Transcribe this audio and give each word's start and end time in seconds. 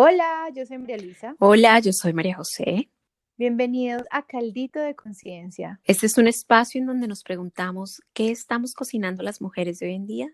Hola, 0.00 0.48
yo 0.54 0.64
soy 0.64 0.78
María 0.78 0.96
Luisa. 0.96 1.34
Hola, 1.40 1.80
yo 1.80 1.92
soy 1.92 2.12
María 2.12 2.36
José. 2.36 2.88
Bienvenidos 3.36 4.04
a 4.12 4.24
Caldito 4.24 4.78
de 4.78 4.94
Conciencia. 4.94 5.80
Este 5.82 6.06
es 6.06 6.16
un 6.16 6.28
espacio 6.28 6.80
en 6.80 6.86
donde 6.86 7.08
nos 7.08 7.24
preguntamos 7.24 8.00
qué 8.12 8.30
estamos 8.30 8.74
cocinando 8.74 9.24
las 9.24 9.40
mujeres 9.40 9.80
de 9.80 9.86
hoy 9.86 9.94
en 9.96 10.06
día. 10.06 10.28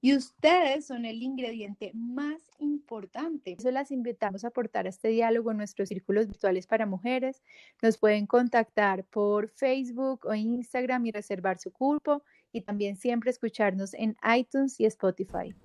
Y 0.00 0.14
ustedes 0.14 0.86
son 0.86 1.04
el 1.04 1.20
ingrediente 1.20 1.90
más 1.94 2.40
importante. 2.60 3.56
Por 3.56 3.62
eso 3.62 3.72
las 3.72 3.90
invitamos 3.90 4.44
a 4.44 4.48
aportar 4.48 4.86
a 4.86 4.90
este 4.90 5.08
diálogo 5.08 5.50
en 5.50 5.56
nuestros 5.56 5.88
círculos 5.88 6.28
virtuales 6.28 6.68
para 6.68 6.86
mujeres. 6.86 7.42
Nos 7.82 7.98
pueden 7.98 8.28
contactar 8.28 9.02
por 9.02 9.48
Facebook 9.48 10.26
o 10.26 10.34
Instagram 10.36 11.06
y 11.06 11.10
reservar 11.10 11.58
su 11.58 11.72
cupo 11.72 12.22
y 12.52 12.60
también 12.60 12.94
siempre 12.94 13.32
escucharnos 13.32 13.94
en 13.94 14.16
iTunes 14.32 14.78
y 14.78 14.84
Spotify. 14.84 15.56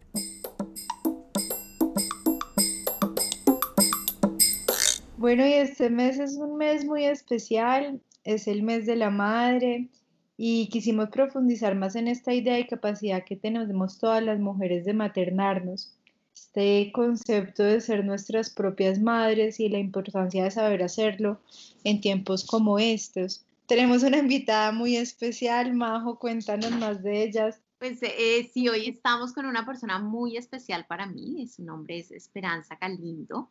Bueno, 5.23 5.47
y 5.47 5.53
este 5.53 5.89
mes 5.89 6.19
es 6.19 6.35
un 6.35 6.57
mes 6.57 6.83
muy 6.83 7.05
especial, 7.05 8.01
es 8.25 8.45
el 8.45 8.61
mes 8.61 8.85
de 8.85 8.97
la 8.97 9.09
madre 9.09 9.87
y 10.35 10.67
quisimos 10.67 11.07
profundizar 11.11 11.75
más 11.75 11.95
en 11.95 12.09
esta 12.09 12.33
idea 12.33 12.59
y 12.59 12.67
capacidad 12.67 13.23
que 13.23 13.37
tenemos 13.37 13.99
todas 13.99 14.21
las 14.21 14.41
mujeres 14.41 14.83
de 14.83 14.91
maternarnos. 14.91 15.93
Este 16.33 16.91
concepto 16.91 17.63
de 17.63 17.79
ser 17.79 18.03
nuestras 18.03 18.49
propias 18.49 18.99
madres 18.99 19.61
y 19.61 19.69
la 19.69 19.79
importancia 19.79 20.43
de 20.43 20.51
saber 20.51 20.83
hacerlo 20.83 21.39
en 21.85 22.01
tiempos 22.01 22.45
como 22.45 22.77
estos. 22.77 23.45
Tenemos 23.65 24.03
una 24.03 24.17
invitada 24.17 24.73
muy 24.73 24.97
especial, 24.97 25.73
Majo, 25.73 26.19
cuéntanos 26.19 26.71
más 26.71 27.01
de 27.01 27.23
ellas. 27.23 27.61
Pues 27.79 27.99
eh, 28.03 28.51
sí, 28.53 28.67
hoy 28.67 28.89
estamos 28.89 29.31
con 29.31 29.45
una 29.45 29.65
persona 29.65 29.99
muy 29.99 30.35
especial 30.35 30.85
para 30.85 31.05
mí, 31.05 31.47
su 31.47 31.63
nombre 31.63 31.99
es 31.99 32.11
Esperanza 32.11 32.75
Galindo. 32.75 33.49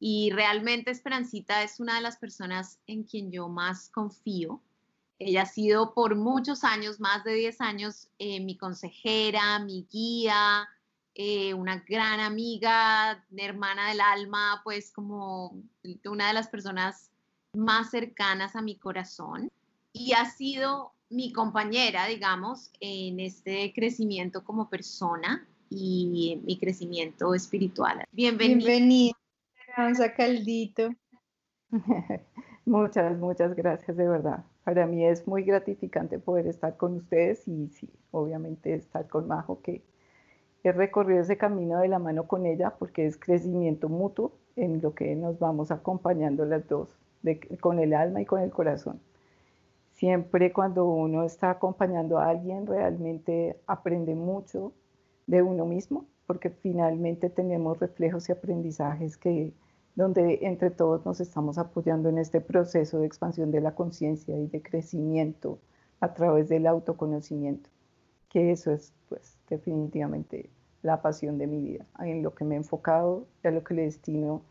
Y 0.00 0.30
realmente 0.30 0.90
Esperancita 0.90 1.62
es 1.62 1.78
una 1.78 1.96
de 1.96 2.00
las 2.00 2.16
personas 2.16 2.78
en 2.86 3.04
quien 3.04 3.30
yo 3.30 3.48
más 3.50 3.90
confío. 3.90 4.62
Ella 5.18 5.42
ha 5.42 5.46
sido 5.46 5.92
por 5.92 6.16
muchos 6.16 6.64
años, 6.64 6.98
más 6.98 7.22
de 7.22 7.34
10 7.34 7.60
años, 7.60 8.08
eh, 8.18 8.40
mi 8.40 8.56
consejera, 8.56 9.58
mi 9.58 9.86
guía, 9.92 10.66
eh, 11.14 11.52
una 11.52 11.84
gran 11.86 12.18
amiga, 12.20 13.22
hermana 13.36 13.90
del 13.90 14.00
alma, 14.00 14.62
pues 14.64 14.90
como 14.90 15.62
una 16.06 16.28
de 16.28 16.32
las 16.32 16.48
personas 16.48 17.10
más 17.52 17.90
cercanas 17.90 18.56
a 18.56 18.62
mi 18.62 18.76
corazón. 18.76 19.50
Y 19.92 20.12
ha 20.14 20.24
sido 20.24 20.94
mi 21.10 21.30
compañera, 21.30 22.06
digamos, 22.06 22.70
en 22.80 23.20
este 23.20 23.74
crecimiento 23.74 24.44
como 24.44 24.70
persona 24.70 25.46
y 25.68 26.40
mi 26.42 26.58
crecimiento 26.58 27.34
espiritual. 27.34 28.04
Bienvenida. 28.12 28.66
Bienvenida. 28.66 29.19
Caldito. 30.16 30.90
muchas, 32.64 33.18
muchas 33.18 33.54
gracias 33.54 33.96
de 33.96 34.08
verdad. 34.08 34.44
Para 34.64 34.86
mí 34.86 35.06
es 35.06 35.26
muy 35.26 35.42
gratificante 35.42 36.18
poder 36.18 36.46
estar 36.46 36.76
con 36.76 36.96
ustedes 36.96 37.46
y 37.48 37.68
sí, 37.68 37.90
obviamente 38.10 38.74
estar 38.74 39.08
con 39.08 39.28
Majo, 39.28 39.60
que 39.62 39.82
he 40.62 40.72
recorrido 40.72 41.20
ese 41.20 41.38
camino 41.38 41.78
de 41.80 41.88
la 41.88 41.98
mano 41.98 42.26
con 42.26 42.46
ella 42.46 42.74
porque 42.78 43.06
es 43.06 43.16
crecimiento 43.16 43.88
mutuo 43.88 44.32
en 44.56 44.82
lo 44.82 44.94
que 44.94 45.14
nos 45.16 45.38
vamos 45.38 45.70
acompañando 45.70 46.44
las 46.44 46.68
dos, 46.68 46.88
con 47.60 47.78
el 47.78 47.94
alma 47.94 48.20
y 48.20 48.26
con 48.26 48.40
el 48.42 48.50
corazón. 48.50 49.00
Siempre 49.92 50.52
cuando 50.52 50.86
uno 50.86 51.24
está 51.24 51.50
acompañando 51.50 52.18
a 52.18 52.28
alguien, 52.28 52.66
realmente 52.66 53.60
aprende 53.66 54.14
mucho 54.14 54.72
de 55.26 55.42
uno 55.42 55.66
mismo 55.66 56.06
porque 56.30 56.50
finalmente 56.50 57.28
tenemos 57.28 57.80
reflejos 57.80 58.28
y 58.28 58.32
aprendizajes 58.32 59.16
que 59.16 59.52
donde 59.96 60.38
entre 60.42 60.70
todos 60.70 61.04
nos 61.04 61.20
estamos 61.20 61.58
apoyando 61.58 62.08
en 62.08 62.18
este 62.18 62.40
proceso 62.40 63.00
de 63.00 63.06
expansión 63.08 63.50
de 63.50 63.60
la 63.60 63.74
conciencia 63.74 64.38
y 64.38 64.46
de 64.46 64.62
crecimiento 64.62 65.58
a 65.98 66.14
través 66.14 66.48
del 66.48 66.68
autoconocimiento, 66.68 67.68
que 68.28 68.52
eso 68.52 68.70
es 68.70 68.92
pues 69.08 69.38
definitivamente 69.48 70.50
la 70.82 71.02
pasión 71.02 71.36
de 71.36 71.48
mi 71.48 71.62
vida, 71.62 71.84
en 71.98 72.22
lo 72.22 72.32
que 72.32 72.44
me 72.44 72.54
he 72.54 72.58
enfocado 72.58 73.26
y 73.42 73.48
a 73.48 73.50
lo 73.50 73.64
que 73.64 73.74
le 73.74 73.82
destino 73.82 74.42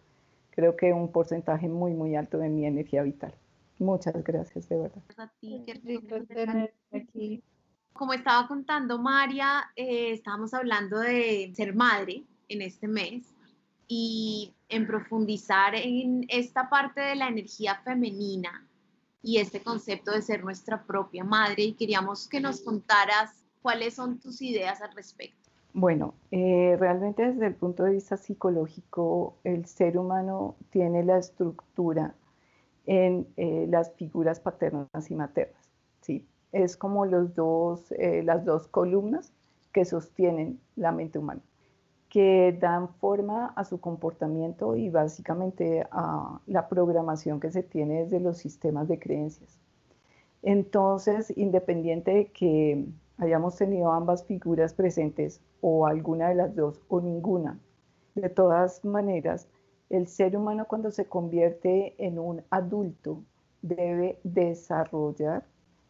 creo 0.50 0.76
que 0.76 0.92
un 0.92 1.10
porcentaje 1.14 1.70
muy 1.70 1.94
muy 1.94 2.18
alto 2.18 2.40
de 2.40 2.50
mi 2.50 2.66
energía 2.66 3.04
vital. 3.04 3.34
Muchas 3.78 4.22
gracias 4.22 4.68
de 4.68 4.80
verdad. 4.80 5.04
A 5.16 5.32
ti, 5.40 5.64
aquí 6.92 7.42
como 8.00 8.14
estaba 8.14 8.48
contando 8.48 8.98
María, 8.98 9.72
eh, 9.76 10.12
estábamos 10.14 10.54
hablando 10.54 11.00
de 11.00 11.52
ser 11.54 11.76
madre 11.76 12.24
en 12.48 12.62
este 12.62 12.88
mes 12.88 13.36
y 13.90 14.54
en 14.70 14.88
profundizar 14.88 15.76
en 15.76 16.24
esta 16.30 16.70
parte 16.70 17.02
de 17.02 17.18
la 17.18 17.28
energía 17.28 17.76
femenina 17.84 18.66
y 19.22 19.40
este 19.40 19.62
concepto 19.62 20.12
de 20.14 20.22
ser 20.22 20.46
nuestra 20.46 20.82
propia 20.82 21.26
madre 21.26 21.64
y 21.64 21.74
queríamos 21.74 22.30
que 22.30 22.40
nos 22.40 22.62
contaras 22.62 23.44
cuáles 23.62 23.96
son 23.96 24.18
tus 24.18 24.42
ideas 24.42 24.82
al 24.82 24.94
respecto. 24.96 25.50
Bueno, 25.74 26.14
eh, 26.32 26.78
realmente 26.80 27.34
desde 27.34 27.48
el 27.48 27.56
punto 27.56 27.84
de 27.84 27.92
vista 27.92 28.16
psicológico, 28.16 29.36
el 29.44 29.66
ser 29.66 29.98
humano 29.98 30.56
tiene 30.70 31.04
la 31.04 31.18
estructura 31.18 32.16
en 32.86 33.28
eh, 33.36 33.68
las 33.70 33.92
figuras 33.96 34.40
paternas 34.40 35.12
y 35.12 35.16
maternas. 35.16 35.70
¿sí? 36.00 36.26
Es 36.52 36.78
como 36.78 37.06
los 37.06 37.36
dos, 37.36 37.92
eh, 37.94 38.24
las 38.24 38.46
dos 38.46 38.68
columnas 38.68 39.32
que 39.72 39.86
sostienen 39.86 40.60
la 40.76 40.92
mente 40.92 41.20
humana, 41.20 41.42
que 42.10 42.58
dan 42.60 42.90
forma 42.96 43.48
a 43.56 43.64
su 43.66 43.80
comportamiento 43.80 44.76
y 44.76 44.90
básicamente 44.90 45.86
a 45.92 46.40
la 46.48 46.68
programación 46.68 47.40
que 47.40 47.52
se 47.52 47.64
tiene 47.64 48.04
desde 48.04 48.20
los 48.20 48.38
sistemas 48.38 48.88
de 48.88 49.00
creencias. 49.00 49.60
Entonces, 50.42 51.32
independiente 51.38 52.12
de 52.12 52.26
que 52.28 52.86
hayamos 53.18 53.58
tenido 53.58 53.92
ambas 53.92 54.24
figuras 54.24 54.74
presentes 54.74 55.42
o 55.62 55.86
alguna 55.86 56.30
de 56.30 56.36
las 56.36 56.56
dos 56.56 56.82
o 56.88 57.02
ninguna, 57.02 57.60
de 58.16 58.30
todas 58.30 58.84
maneras, 58.86 59.48
el 59.90 60.08
ser 60.08 60.36
humano 60.38 60.66
cuando 60.68 60.92
se 60.92 61.06
convierte 61.06 61.96
en 61.98 62.20
un 62.20 62.44
adulto 62.50 63.24
debe 63.62 64.20
desarrollar 64.24 65.44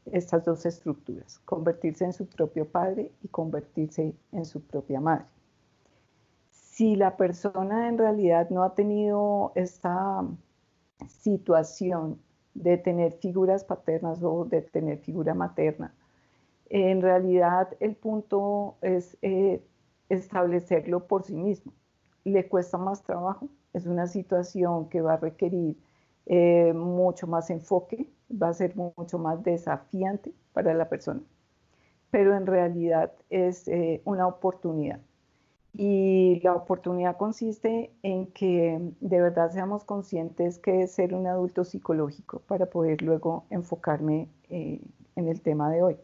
estas 0.05 0.45
dos 0.45 0.65
estructuras, 0.65 1.39
convertirse 1.45 2.05
en 2.05 2.13
su 2.13 2.25
propio 2.27 2.65
padre 2.65 3.11
y 3.21 3.27
convertirse 3.27 4.13
en 4.31 4.45
su 4.45 4.61
propia 4.61 4.99
madre. 4.99 5.25
Si 6.51 6.95
la 6.95 7.17
persona 7.17 7.89
en 7.89 7.97
realidad 7.97 8.49
no 8.49 8.63
ha 8.63 8.73
tenido 8.73 9.51
esta 9.55 10.25
situación 11.07 12.19
de 12.53 12.77
tener 12.77 13.13
figuras 13.13 13.63
paternas 13.63 14.23
o 14.23 14.45
de 14.45 14.61
tener 14.61 14.99
figura 14.99 15.33
materna, 15.33 15.93
en 16.69 17.01
realidad 17.01 17.69
el 17.79 17.95
punto 17.95 18.75
es 18.81 19.17
eh, 19.21 19.61
establecerlo 20.09 21.07
por 21.07 21.23
sí 21.23 21.35
mismo. 21.35 21.73
Le 22.23 22.47
cuesta 22.47 22.77
más 22.77 23.01
trabajo, 23.03 23.47
es 23.73 23.85
una 23.85 24.07
situación 24.07 24.89
que 24.89 25.01
va 25.01 25.13
a 25.13 25.17
requerir 25.17 25.77
eh, 26.29 26.73
mucho 26.73 27.25
más 27.25 27.49
enfoque, 27.49 28.07
va 28.31 28.49
a 28.49 28.53
ser 28.53 28.75
mucho 28.75 29.17
más 29.17 29.43
desafiante 29.43 30.31
para 30.53 30.75
la 30.75 30.87
persona, 30.87 31.21
pero 32.11 32.37
en 32.37 32.45
realidad 32.45 33.11
es 33.31 33.67
eh, 33.67 34.01
una 34.05 34.27
oportunidad. 34.27 34.99
Y 35.73 36.39
la 36.43 36.53
oportunidad 36.53 37.17
consiste 37.17 37.91
en 38.03 38.27
que 38.27 38.79
de 38.99 39.21
verdad 39.21 39.51
seamos 39.51 39.83
conscientes 39.83 40.59
que 40.59 40.83
es 40.83 40.91
ser 40.91 41.15
un 41.15 41.25
adulto 41.25 41.63
psicológico 41.63 42.41
para 42.47 42.67
poder 42.67 43.01
luego 43.01 43.45
enfocarme 43.49 44.27
eh, 44.49 44.81
en 45.15 45.27
el 45.27 45.41
tema 45.41 45.71
de 45.71 45.81
hoy. 45.81 45.97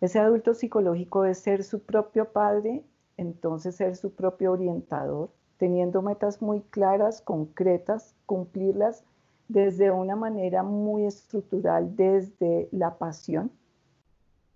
Ese 0.00 0.18
adulto 0.18 0.54
psicológico 0.54 1.24
es 1.24 1.38
ser 1.38 1.62
su 1.62 1.80
propio 1.84 2.32
padre, 2.32 2.82
entonces 3.16 3.76
ser 3.76 3.94
su 3.94 4.12
propio 4.12 4.52
orientador, 4.52 5.30
teniendo 5.56 6.02
metas 6.02 6.42
muy 6.42 6.62
claras, 6.62 7.20
concretas, 7.20 8.13
cumplirlas 8.26 9.04
desde 9.48 9.90
una 9.90 10.16
manera 10.16 10.62
muy 10.62 11.04
estructural, 11.04 11.94
desde 11.96 12.68
la 12.72 12.96
pasión, 12.96 13.50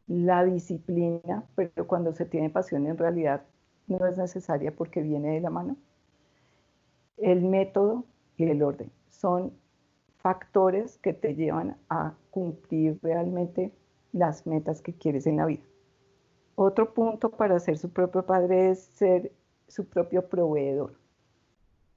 la 0.07 0.45
disciplina, 0.45 1.45
pero 1.55 1.87
cuando 1.87 2.13
se 2.13 2.25
tiene 2.25 2.51
pasión 2.51 2.87
en 2.87 2.97
realidad 2.97 3.43
no 3.87 4.07
es 4.07 4.17
necesaria 4.17 4.75
porque 4.75 5.03
viene 5.03 5.35
de 5.35 5.41
la 5.41 5.51
mano. 5.51 5.77
El 7.17 7.43
método 7.43 8.05
y 8.37 8.45
el 8.45 8.63
orden 8.63 8.91
son 9.09 9.53
factores 10.19 10.99
que 10.99 11.13
te 11.13 11.35
llevan 11.35 11.77
a 11.89 12.15
cumplir 12.31 12.99
realmente 13.03 13.73
las 14.13 14.47
metas 14.47 14.81
que 14.81 14.95
quieres 14.95 15.27
en 15.27 15.37
la 15.37 15.47
vida. 15.47 15.63
Otro 16.55 16.93
punto 16.93 17.31
para 17.31 17.61
ser 17.61 17.79
su 17.79 17.91
propio 17.91 18.25
padre 18.25 18.71
es 18.71 18.81
ser 18.81 19.33
su 19.69 19.87
propio 19.87 20.29
proveedor. 20.29 20.95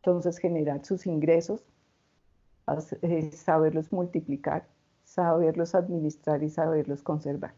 Entonces 0.02 0.40
generar 0.40 0.84
sus 0.84 1.06
ingresos, 1.06 1.64
eh, 3.02 3.32
saberlos 3.32 3.92
multiplicar, 3.92 4.66
saberlos 5.04 5.76
administrar 5.76 6.42
y 6.42 6.50
saberlos 6.50 7.04
conservar. 7.04 7.54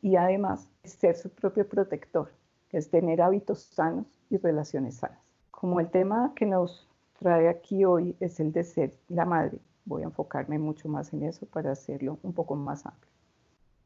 Y 0.00 0.14
además 0.14 0.68
ser 0.84 1.16
su 1.16 1.28
propio 1.28 1.68
protector, 1.68 2.30
es 2.70 2.88
tener 2.88 3.20
hábitos 3.20 3.62
sanos 3.62 4.06
y 4.30 4.36
relaciones 4.36 4.96
sanas. 4.96 5.18
como 5.50 5.80
el 5.80 5.90
tema 5.90 6.32
que 6.36 6.46
nos 6.46 6.88
trae 7.18 7.48
aquí 7.48 7.84
hoy 7.84 8.16
es 8.20 8.40
el 8.40 8.52
de 8.52 8.64
ser 8.64 8.94
la 9.08 9.26
madre, 9.26 9.58
voy 9.84 10.02
a 10.02 10.06
enfocarme 10.06 10.58
mucho 10.58 10.88
más 10.88 11.12
en 11.12 11.24
eso 11.24 11.46
para 11.46 11.72
hacerlo 11.72 12.18
un 12.22 12.32
poco 12.32 12.54
más 12.54 12.86
amplio. 12.86 13.12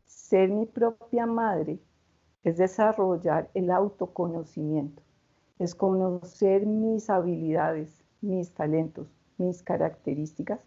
Ser 0.05 0.51
mi 0.51 0.67
propia 0.67 1.27
madre 1.27 1.81
es 2.45 2.59
desarrollar 2.59 3.51
el 3.55 3.71
autoconocimiento, 3.71 5.03
es 5.59 5.75
conocer 5.75 6.67
mis 6.67 7.11
habilidades, 7.11 8.05
mis 8.21 8.53
talentos, 8.55 9.09
mis 9.39 9.63
características, 9.63 10.61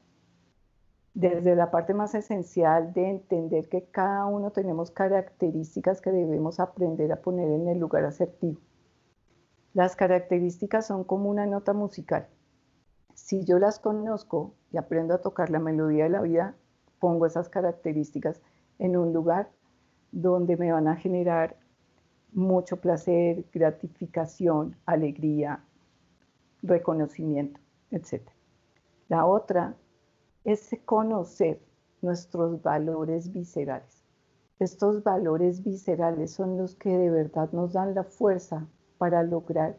desde 1.14 1.56
la 1.56 1.72
parte 1.72 1.94
más 1.94 2.14
esencial 2.14 2.94
de 2.94 3.10
entender 3.10 3.70
que 3.70 3.86
cada 3.86 4.26
uno 4.28 4.52
tenemos 4.52 4.92
características 4.92 6.00
que 6.00 6.12
debemos 6.12 6.60
aprender 6.60 7.12
a 7.12 7.22
poner 7.22 7.50
en 7.50 7.68
el 7.68 7.80
lugar 7.80 8.06
asertivo. 8.06 8.62
Las 9.74 9.96
características 9.96 10.86
son 10.86 11.04
como 11.04 11.30
una 11.30 11.48
nota 11.48 11.74
musical. 11.74 12.28
Si 13.16 13.44
yo 13.46 13.58
las 13.58 13.80
conozco 13.80 14.54
y 14.72 14.78
aprendo 14.78 15.16
a 15.16 15.22
tocar 15.22 15.50
la 15.50 15.60
melodía 15.60 16.04
de 16.04 16.12
la 16.12 16.22
vida, 16.22 16.56
pongo 17.00 17.26
esas 17.26 17.50
características 17.50 18.42
en 18.78 18.96
un 18.96 19.12
lugar 19.12 19.50
donde 20.12 20.56
me 20.56 20.72
van 20.72 20.88
a 20.88 20.96
generar 20.96 21.58
mucho 22.38 22.78
placer, 22.78 23.46
gratificación, 23.52 24.76
alegría, 24.86 25.64
reconocimiento, 26.62 27.60
etc. 27.90 28.22
La 29.10 29.26
otra 29.26 29.76
es 30.44 30.70
conocer 30.86 31.60
nuestros 32.04 32.62
valores 32.62 33.34
viscerales. 33.34 34.04
Estos 34.60 35.04
valores 35.04 35.64
viscerales 35.64 36.32
son 36.32 36.58
los 36.58 36.76
que 36.76 36.96
de 36.96 37.10
verdad 37.10 37.52
nos 37.54 37.74
dan 37.74 37.96
la 37.96 38.04
fuerza 38.04 38.68
para 39.00 39.24
lograr 39.24 39.76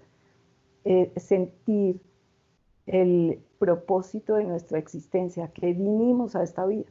eh, 0.85 1.13
sentir 1.17 2.01
el 2.87 3.41
propósito 3.61 4.35
de 4.35 4.45
nuestra 4.45 4.79
existencia, 4.79 5.49
que 5.53 5.73
vinimos 5.75 6.35
a 6.35 6.43
esta 6.43 6.67
vida. 6.67 6.91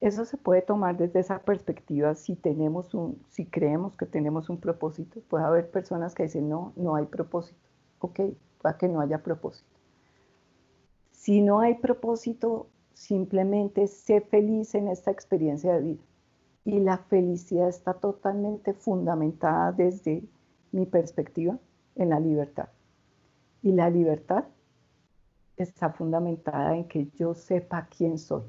Eso 0.00 0.24
se 0.24 0.36
puede 0.36 0.62
tomar 0.62 0.96
desde 0.96 1.20
esa 1.20 1.38
perspectiva 1.40 2.14
si 2.14 2.36
tenemos 2.36 2.94
un, 2.94 3.24
si 3.30 3.46
creemos 3.46 3.96
que 3.96 4.06
tenemos 4.06 4.50
un 4.50 4.58
propósito. 4.58 5.20
Puede 5.28 5.44
haber 5.44 5.70
personas 5.70 6.14
que 6.14 6.24
dicen, 6.24 6.48
no, 6.48 6.72
no 6.76 6.94
hay 6.94 7.06
propósito. 7.06 7.58
Ok, 8.00 8.20
para 8.60 8.76
que 8.76 8.88
no 8.88 9.00
haya 9.00 9.22
propósito. 9.22 9.70
Si 11.10 11.40
no 11.40 11.60
hay 11.60 11.76
propósito, 11.76 12.68
simplemente 12.92 13.86
sé 13.86 14.20
feliz 14.20 14.74
en 14.74 14.88
esta 14.88 15.10
experiencia 15.10 15.74
de 15.74 15.80
vida. 15.80 16.02
Y 16.64 16.80
la 16.80 16.98
felicidad 16.98 17.68
está 17.68 17.94
totalmente 17.94 18.74
fundamentada 18.74 19.72
desde 19.72 20.24
mi 20.72 20.86
perspectiva 20.86 21.58
en 21.94 22.10
la 22.10 22.20
libertad. 22.20 22.68
Y 23.62 23.72
la 23.72 23.88
libertad 23.88 24.44
está 25.56 25.90
fundamentada 25.90 26.76
en 26.76 26.88
que 26.88 27.08
yo 27.14 27.34
sepa 27.34 27.86
quién 27.86 28.18
soy 28.18 28.42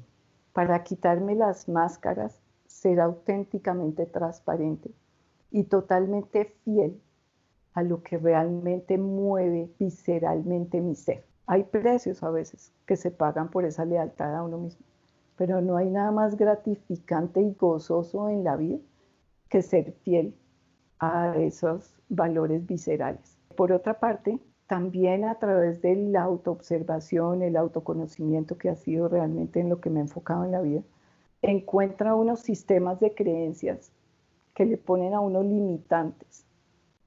para 0.56 0.82
quitarme 0.84 1.34
las 1.34 1.68
máscaras, 1.68 2.40
ser 2.66 2.98
auténticamente 2.98 4.06
transparente 4.06 4.90
y 5.50 5.64
totalmente 5.64 6.46
fiel 6.64 6.98
a 7.74 7.82
lo 7.82 8.02
que 8.02 8.16
realmente 8.16 8.96
mueve 8.96 9.70
visceralmente 9.78 10.80
mi 10.80 10.94
ser. 10.94 11.26
Hay 11.46 11.64
precios 11.64 12.22
a 12.22 12.30
veces 12.30 12.72
que 12.86 12.96
se 12.96 13.10
pagan 13.10 13.50
por 13.50 13.66
esa 13.66 13.84
lealtad 13.84 14.34
a 14.34 14.42
uno 14.42 14.56
mismo, 14.56 14.86
pero 15.36 15.60
no 15.60 15.76
hay 15.76 15.90
nada 15.90 16.10
más 16.10 16.38
gratificante 16.38 17.42
y 17.42 17.52
gozoso 17.52 18.30
en 18.30 18.42
la 18.42 18.56
vida 18.56 18.78
que 19.50 19.60
ser 19.60 19.92
fiel 20.04 20.34
a 20.98 21.36
esos 21.36 21.94
valores 22.08 22.64
viscerales. 22.64 23.36
Por 23.58 23.72
otra 23.72 24.00
parte, 24.00 24.40
también 24.66 25.24
a 25.24 25.38
través 25.38 25.80
de 25.80 25.94
la 25.94 26.22
autoobservación, 26.22 27.42
el 27.42 27.56
autoconocimiento 27.56 28.58
que 28.58 28.68
ha 28.68 28.76
sido 28.76 29.08
realmente 29.08 29.60
en 29.60 29.68
lo 29.68 29.80
que 29.80 29.90
me 29.90 30.00
he 30.00 30.02
enfocado 30.02 30.44
en 30.44 30.52
la 30.52 30.60
vida, 30.60 30.82
encuentra 31.42 32.14
unos 32.14 32.40
sistemas 32.40 32.98
de 32.98 33.14
creencias 33.14 33.92
que 34.54 34.64
le 34.64 34.76
ponen 34.76 35.14
a 35.14 35.20
uno 35.20 35.42
limitantes. 35.42 36.44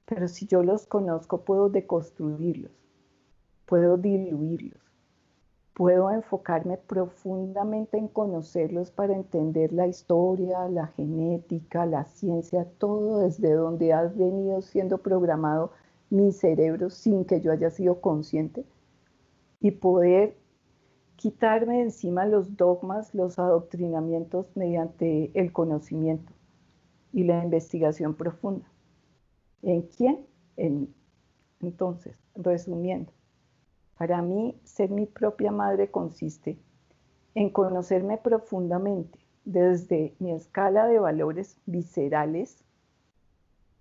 Pero 0.06 0.26
si 0.28 0.46
yo 0.46 0.62
los 0.62 0.86
conozco, 0.86 1.42
puedo 1.42 1.68
deconstruirlos, 1.68 2.72
puedo 3.66 3.96
diluirlos, 3.96 4.80
puedo 5.74 6.10
enfocarme 6.10 6.78
profundamente 6.78 7.98
en 7.98 8.08
conocerlos 8.08 8.90
para 8.90 9.14
entender 9.14 9.72
la 9.72 9.86
historia, 9.86 10.68
la 10.68 10.86
genética, 10.88 11.86
la 11.86 12.04
ciencia, 12.04 12.66
todo 12.78 13.18
desde 13.18 13.52
donde 13.52 13.92
ha 13.92 14.04
venido 14.04 14.62
siendo 14.62 14.98
programado 14.98 15.72
mi 16.10 16.32
cerebro 16.32 16.90
sin 16.90 17.24
que 17.24 17.40
yo 17.40 17.52
haya 17.52 17.70
sido 17.70 18.00
consciente 18.00 18.64
y 19.60 19.70
poder 19.70 20.36
quitarme 21.16 21.76
de 21.76 21.82
encima 21.82 22.26
los 22.26 22.56
dogmas, 22.56 23.14
los 23.14 23.38
adoctrinamientos 23.38 24.56
mediante 24.56 25.30
el 25.38 25.52
conocimiento 25.52 26.32
y 27.12 27.24
la 27.24 27.44
investigación 27.44 28.14
profunda. 28.14 28.66
¿En 29.62 29.82
quién? 29.82 30.26
En 30.56 30.80
mí. 30.80 30.94
Entonces, 31.60 32.16
resumiendo, 32.34 33.12
para 33.98 34.22
mí 34.22 34.58
ser 34.64 34.90
mi 34.90 35.04
propia 35.04 35.52
madre 35.52 35.90
consiste 35.90 36.58
en 37.34 37.50
conocerme 37.50 38.16
profundamente 38.16 39.18
desde 39.44 40.14
mi 40.18 40.32
escala 40.32 40.86
de 40.86 40.98
valores 40.98 41.58
viscerales, 41.66 42.64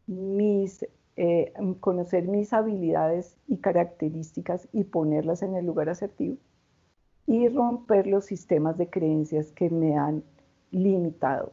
mis 0.08 0.86
eh, 1.22 1.52
conocer 1.82 2.30
mis 2.30 2.54
habilidades 2.54 3.36
y 3.46 3.58
características 3.58 4.70
y 4.72 4.86
ponerlas 4.86 5.42
en 5.44 5.54
el 5.54 5.66
lugar 5.66 5.90
asertivo 5.90 6.38
y 7.28 7.50
romper 7.50 8.08
los 8.08 8.24
sistemas 8.24 8.78
de 8.78 8.90
creencias 8.90 9.52
que 9.52 9.70
me 9.70 9.98
han 9.98 10.24
limitado. 10.72 11.52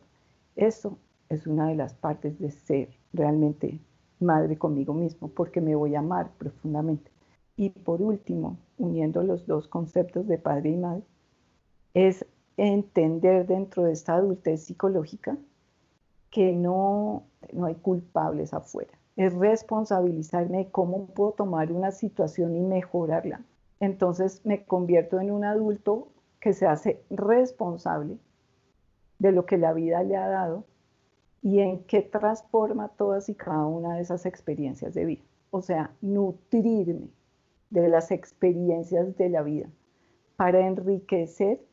Eso 0.55 1.01
es 1.29 1.49
una 1.49 1.67
de 1.67 1.75
las 1.75 1.95
partes 1.95 2.39
de 2.39 2.53
ser 2.53 2.91
realmente 3.13 3.81
madre 4.21 4.57
conmigo 4.57 4.95
mismo, 4.95 5.27
porque 5.27 5.61
me 5.61 5.75
voy 5.75 5.97
a 5.97 5.99
amar 5.99 6.31
profundamente. 6.39 7.11
Y 7.57 7.71
por 7.71 8.01
último, 8.01 8.59
uniendo 8.79 9.25
los 9.25 9.49
dos 9.49 9.67
conceptos 9.67 10.29
de 10.29 10.39
padre 10.39 10.71
y 10.71 10.77
madre, 10.77 11.03
es 11.93 12.25
entender 12.57 13.49
dentro 13.49 13.83
de 13.83 13.95
esta 13.95 14.15
adultez 14.15 14.63
psicológica 14.63 15.37
que 16.31 16.53
no, 16.53 17.25
no 17.53 17.67
hay 17.67 17.75
culpables 17.75 18.55
afuera 18.55 18.96
es 19.17 19.35
responsabilizarme 19.35 20.59
de 20.59 20.71
cómo 20.71 21.07
puedo 21.07 21.33
tomar 21.33 21.73
una 21.73 21.91
situación 21.91 22.55
y 22.55 22.61
mejorarla. 22.61 23.43
Entonces 23.81 24.43
me 24.45 24.65
convierto 24.65 25.21
en 25.21 25.31
un 25.31 25.45
adulto 25.45 26.09
que 26.41 26.53
se 26.53 26.67
hace 26.67 27.03
responsable 27.11 28.19
de 29.19 29.33
lo 29.33 29.47
que 29.47 29.57
la 29.57 29.73
vida 29.73 30.03
le 30.03 30.17
ha 30.17 30.29
dado 30.29 30.65
y 31.43 31.61
en 31.61 31.85
qué 31.85 32.03
transforma 32.03 32.89
todas 32.89 33.29
y 33.29 33.35
cada 33.35 33.67
una 33.67 33.97
de 33.97 34.03
esas 34.03 34.27
experiencias 34.27 34.95
de 34.95 35.05
vida. 35.05 35.23
O 35.51 35.63
sea, 35.63 35.95
nutrirme 36.03 37.09
de 37.71 37.89
las 37.89 38.11
experiencias 38.11 39.17
de 39.17 39.29
la 39.31 39.43
vida 39.43 39.69
para 40.37 40.67
enriquecer 40.67 41.65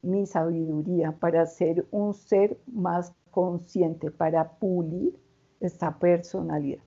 mi 0.00 0.26
sabiduría, 0.26 1.12
para 1.12 1.46
ser 1.46 1.86
un 1.90 2.14
ser 2.14 2.58
más 2.66 3.14
consciente, 3.30 4.10
para 4.10 4.52
pulir 4.58 5.16
esta 5.62 5.98
personalidad. 5.98 6.82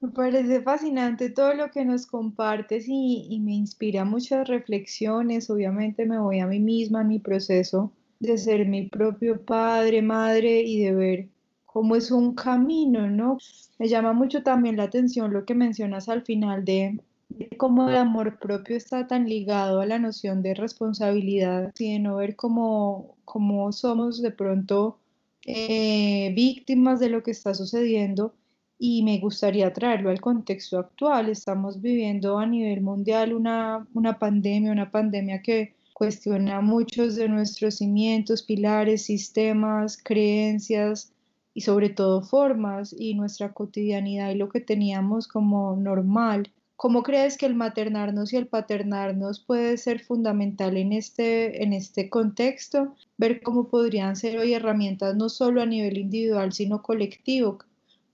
Me 0.00 0.10
parece 0.10 0.60
fascinante 0.60 1.28
todo 1.28 1.54
lo 1.54 1.72
que 1.72 1.84
nos 1.84 2.06
compartes 2.06 2.84
y, 2.86 3.40
me 3.40 3.52
inspira 3.54 4.04
muchas 4.04 4.46
reflexiones. 4.46 5.50
Obviamente 5.50 6.06
me 6.06 6.20
voy 6.20 6.38
a 6.38 6.46
mí 6.46 6.60
misma 6.60 7.00
en 7.00 7.08
mi 7.08 7.18
proceso 7.18 7.90
de 8.20 8.38
ser 8.38 8.66
mi 8.66 8.88
propio 8.88 9.44
padre, 9.44 10.00
madre 10.02 10.62
y 10.62 10.84
de 10.84 10.94
ver 10.94 11.28
cómo 11.66 11.96
es 11.96 12.12
un 12.12 12.34
camino, 12.34 13.08
¿no? 13.08 13.38
Me 13.78 13.88
llama 13.88 14.12
mucho 14.12 14.44
también 14.44 14.76
la 14.76 14.84
atención 14.84 15.32
lo 15.32 15.44
que 15.44 15.54
mencionas 15.56 16.08
al 16.08 16.22
final 16.22 16.64
de, 16.64 17.00
cómo 17.56 17.88
el 17.88 17.96
amor 17.96 18.38
propio 18.38 18.76
está 18.76 19.08
tan 19.08 19.28
ligado 19.28 19.80
a 19.80 19.86
la 19.86 19.98
noción 19.98 20.42
de 20.42 20.54
responsabilidad 20.54 21.72
y 21.76 21.94
de 21.94 21.98
no 21.98 22.16
ver 22.16 22.36
cómo, 22.36 23.16
cómo 23.24 23.72
somos 23.72 24.22
de 24.22 24.30
pronto 24.30 24.98
eh, 25.50 26.30
víctimas 26.34 27.00
de 27.00 27.08
lo 27.08 27.22
que 27.22 27.30
está 27.30 27.54
sucediendo 27.54 28.34
y 28.78 29.02
me 29.02 29.18
gustaría 29.18 29.72
traerlo 29.72 30.10
al 30.10 30.20
contexto 30.20 30.78
actual. 30.78 31.30
Estamos 31.30 31.80
viviendo 31.80 32.38
a 32.38 32.44
nivel 32.44 32.82
mundial 32.82 33.32
una, 33.32 33.88
una 33.94 34.18
pandemia, 34.18 34.70
una 34.70 34.90
pandemia 34.90 35.40
que 35.40 35.74
cuestiona 35.94 36.60
muchos 36.60 37.16
de 37.16 37.30
nuestros 37.30 37.76
cimientos, 37.76 38.42
pilares, 38.42 39.06
sistemas, 39.06 39.96
creencias 39.96 41.14
y 41.54 41.62
sobre 41.62 41.88
todo 41.88 42.20
formas 42.20 42.94
y 42.96 43.14
nuestra 43.14 43.54
cotidianidad 43.54 44.30
y 44.30 44.34
lo 44.34 44.50
que 44.50 44.60
teníamos 44.60 45.28
como 45.28 45.76
normal 45.76 46.52
¿Cómo 46.78 47.02
crees 47.02 47.36
que 47.36 47.46
el 47.46 47.56
maternarnos 47.56 48.32
y 48.32 48.36
el 48.36 48.46
paternarnos 48.46 49.40
puede 49.40 49.76
ser 49.78 49.98
fundamental 49.98 50.76
en 50.76 50.92
este, 50.92 51.64
en 51.64 51.72
este 51.72 52.08
contexto? 52.08 52.94
Ver 53.16 53.42
cómo 53.42 53.66
podrían 53.66 54.14
ser 54.14 54.38
hoy 54.38 54.54
herramientas 54.54 55.16
no 55.16 55.28
solo 55.28 55.60
a 55.60 55.66
nivel 55.66 55.98
individual, 55.98 56.52
sino 56.52 56.80
colectivo, 56.80 57.58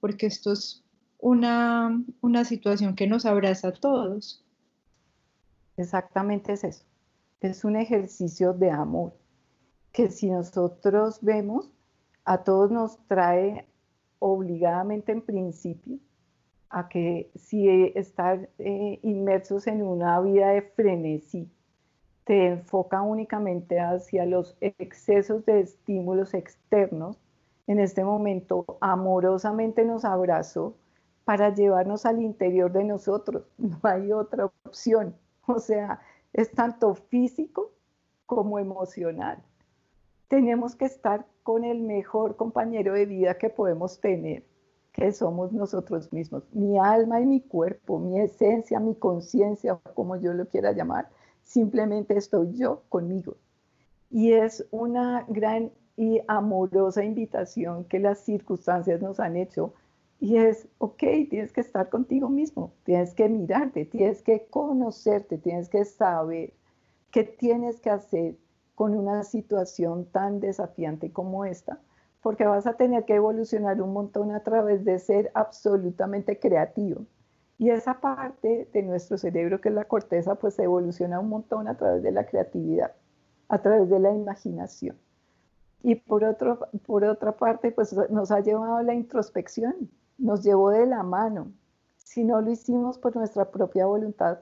porque 0.00 0.24
esto 0.24 0.52
es 0.52 0.82
una, 1.18 2.02
una 2.22 2.46
situación 2.46 2.94
que 2.94 3.06
nos 3.06 3.26
abraza 3.26 3.68
a 3.68 3.72
todos. 3.74 4.42
Exactamente 5.76 6.54
es 6.54 6.64
eso. 6.64 6.84
Es 7.42 7.64
un 7.64 7.76
ejercicio 7.76 8.54
de 8.54 8.70
amor 8.70 9.12
que 9.92 10.10
si 10.10 10.30
nosotros 10.30 11.18
vemos, 11.20 11.70
a 12.24 12.42
todos 12.44 12.70
nos 12.70 12.96
trae 13.08 13.68
obligadamente 14.20 15.12
en 15.12 15.20
principio 15.20 15.98
a 16.74 16.88
que 16.88 17.30
si 17.36 17.68
estar 17.94 18.48
eh, 18.58 18.98
inmersos 19.02 19.68
en 19.68 19.80
una 19.80 20.20
vida 20.20 20.48
de 20.48 20.62
frenesí 20.62 21.48
te 22.24 22.48
enfoca 22.48 23.00
únicamente 23.00 23.78
hacia 23.78 24.26
los 24.26 24.56
excesos 24.60 25.46
de 25.46 25.60
estímulos 25.60 26.34
externos, 26.34 27.20
en 27.68 27.78
este 27.78 28.02
momento 28.02 28.64
amorosamente 28.80 29.84
nos 29.84 30.04
abrazó 30.04 30.74
para 31.24 31.54
llevarnos 31.54 32.06
al 32.06 32.20
interior 32.20 32.72
de 32.72 32.84
nosotros. 32.84 33.44
No 33.58 33.78
hay 33.84 34.10
otra 34.12 34.46
opción. 34.64 35.14
O 35.46 35.60
sea, 35.60 36.00
es 36.32 36.50
tanto 36.50 36.94
físico 36.96 37.70
como 38.26 38.58
emocional. 38.58 39.38
Tenemos 40.26 40.74
que 40.74 40.86
estar 40.86 41.24
con 41.44 41.64
el 41.64 41.82
mejor 41.82 42.34
compañero 42.34 42.94
de 42.94 43.06
vida 43.06 43.38
que 43.38 43.48
podemos 43.48 44.00
tener, 44.00 44.42
que 44.94 45.12
somos 45.12 45.52
nosotros 45.52 46.12
mismos. 46.12 46.44
Mi 46.52 46.78
alma 46.78 47.20
y 47.20 47.26
mi 47.26 47.40
cuerpo, 47.40 47.98
mi 47.98 48.20
esencia, 48.20 48.78
mi 48.78 48.94
conciencia, 48.94 49.78
como 49.94 50.16
yo 50.16 50.32
lo 50.32 50.46
quiera 50.46 50.72
llamar, 50.72 51.10
simplemente 51.42 52.16
estoy 52.16 52.54
yo 52.54 52.82
conmigo. 52.88 53.36
Y 54.08 54.32
es 54.32 54.64
una 54.70 55.26
gran 55.28 55.72
y 55.96 56.20
amorosa 56.28 57.04
invitación 57.04 57.84
que 57.84 57.98
las 57.98 58.20
circunstancias 58.20 59.02
nos 59.02 59.18
han 59.18 59.36
hecho. 59.36 59.74
Y 60.20 60.36
es, 60.36 60.68
ok, 60.78 61.02
tienes 61.28 61.52
que 61.52 61.60
estar 61.60 61.90
contigo 61.90 62.28
mismo, 62.28 62.72
tienes 62.84 63.14
que 63.14 63.28
mirarte, 63.28 63.84
tienes 63.84 64.22
que 64.22 64.46
conocerte, 64.46 65.38
tienes 65.38 65.68
que 65.68 65.84
saber 65.84 66.54
qué 67.10 67.24
tienes 67.24 67.80
que 67.80 67.90
hacer 67.90 68.36
con 68.76 68.96
una 68.96 69.24
situación 69.24 70.06
tan 70.06 70.38
desafiante 70.38 71.12
como 71.12 71.44
esta, 71.44 71.80
porque 72.24 72.46
vas 72.46 72.66
a 72.66 72.72
tener 72.72 73.04
que 73.04 73.16
evolucionar 73.16 73.82
un 73.82 73.92
montón 73.92 74.30
a 74.30 74.40
través 74.40 74.82
de 74.82 74.98
ser 74.98 75.30
absolutamente 75.34 76.38
creativo. 76.38 77.04
Y 77.58 77.68
esa 77.68 78.00
parte 78.00 78.66
de 78.72 78.82
nuestro 78.82 79.18
cerebro, 79.18 79.60
que 79.60 79.68
es 79.68 79.74
la 79.74 79.84
corteza, 79.84 80.34
pues 80.36 80.58
evoluciona 80.58 81.20
un 81.20 81.28
montón 81.28 81.68
a 81.68 81.76
través 81.76 82.02
de 82.02 82.12
la 82.12 82.24
creatividad, 82.24 82.92
a 83.48 83.58
través 83.60 83.90
de 83.90 84.00
la 84.00 84.10
imaginación. 84.10 84.96
Y 85.82 85.96
por, 85.96 86.24
otro, 86.24 86.60
por 86.86 87.04
otra 87.04 87.32
parte, 87.32 87.72
pues 87.72 87.94
nos 88.08 88.30
ha 88.30 88.40
llevado 88.40 88.76
a 88.76 88.82
la 88.82 88.94
introspección, 88.94 89.90
nos 90.16 90.42
llevó 90.42 90.70
de 90.70 90.86
la 90.86 91.02
mano. 91.02 91.52
Si 91.98 92.24
no 92.24 92.40
lo 92.40 92.50
hicimos 92.50 92.96
por 92.96 93.14
nuestra 93.14 93.50
propia 93.50 93.84
voluntad, 93.84 94.38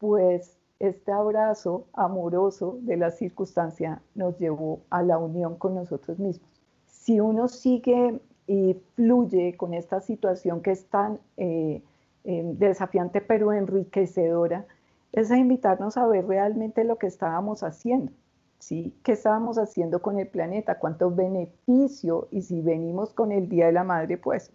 pues 0.00 0.58
este 0.80 1.12
abrazo 1.12 1.86
amoroso 1.92 2.76
de 2.80 2.96
la 2.96 3.12
circunstancia 3.12 4.02
nos 4.16 4.36
llevó 4.40 4.80
a 4.90 5.04
la 5.04 5.16
unión 5.16 5.54
con 5.54 5.76
nosotros 5.76 6.18
mismos. 6.18 6.53
Si 6.94 7.20
uno 7.20 7.48
sigue 7.48 8.18
y 8.46 8.74
fluye 8.94 9.56
con 9.56 9.74
esta 9.74 10.00
situación 10.00 10.62
que 10.62 10.70
es 10.70 10.86
tan 10.86 11.18
eh, 11.36 11.82
eh, 12.24 12.42
desafiante 12.56 13.20
pero 13.20 13.52
enriquecedora, 13.52 14.66
es 15.12 15.30
a 15.30 15.36
invitarnos 15.36 15.96
a 15.96 16.06
ver 16.06 16.26
realmente 16.26 16.82
lo 16.82 16.96
que 16.96 17.06
estábamos 17.06 17.62
haciendo. 17.62 18.10
¿sí? 18.58 18.94
¿Qué 19.02 19.12
estábamos 19.12 19.58
haciendo 19.58 20.00
con 20.00 20.18
el 20.18 20.28
planeta? 20.28 20.78
¿Cuánto 20.78 21.10
beneficio? 21.10 22.28
Y 22.30 22.42
si 22.42 22.62
venimos 22.62 23.12
con 23.12 23.32
el 23.32 23.48
Día 23.48 23.66
de 23.66 23.72
la 23.72 23.84
Madre, 23.84 24.16
pues 24.16 24.50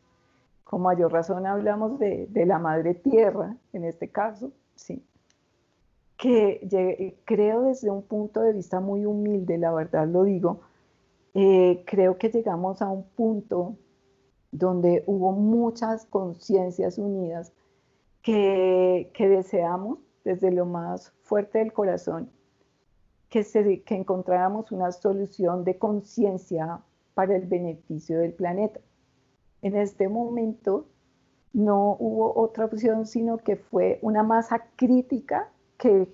con 0.64 0.82
mayor 0.82 1.12
razón 1.14 1.46
hablamos 1.46 2.00
de, 2.00 2.26
de 2.30 2.46
la 2.46 2.58
Madre 2.58 2.96
Tierra, 2.96 3.56
en 3.74 3.84
este 3.84 4.10
caso, 4.10 4.52
¿sí? 4.76 5.04
que 6.18 7.16
creo 7.24 7.62
desde 7.62 7.90
un 7.90 8.02
punto 8.02 8.42
de 8.42 8.52
vista 8.52 8.82
muy 8.82 9.06
humilde, 9.06 9.58
la 9.58 9.72
verdad 9.72 10.06
lo 10.06 10.24
digo, 10.24 10.62
eh, 11.42 11.86
creo 11.86 12.18
que 12.18 12.28
llegamos 12.28 12.82
a 12.82 12.90
un 12.90 13.06
punto 13.12 13.78
donde 14.52 15.06
hubo 15.08 15.32
muchas 15.32 16.06
conciencias 16.06 16.98
unidas 16.98 17.54
que, 18.22 19.10
deseamos 19.18 20.00
desde 20.26 20.52
lo 20.52 20.66
más 20.66 21.14
fuerte 21.24 21.60
del 21.60 21.72
corazón 21.72 22.30
que, 23.30 23.46
que 23.86 23.96
encontráramos 23.96 24.74
una 24.74 24.92
solución 24.92 25.64
de 25.64 25.78
conciencia 25.78 26.82
para 27.14 27.38
el 27.38 27.48
beneficio 27.48 28.20
del 28.20 28.34
planeta. 28.34 28.82
En 29.62 29.78
este 29.78 30.10
momento 30.10 30.88
no 31.54 31.96
hubo 32.02 32.38
otra 32.38 32.66
opción 32.66 33.06
sino 33.06 33.38
que 33.38 33.56
fue 33.56 34.00
una 34.02 34.24
masa 34.24 34.66
crítica 34.76 35.50
que 35.78 36.14